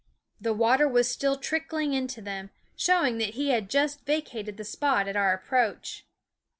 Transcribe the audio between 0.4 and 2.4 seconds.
water was still trickling into